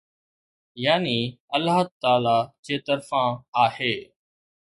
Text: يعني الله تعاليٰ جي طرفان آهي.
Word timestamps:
يعني 0.75 1.39
الله 1.55 1.89
تعاليٰ 2.01 2.51
جي 2.65 2.77
طرفان 2.79 3.43
آهي. 3.55 3.95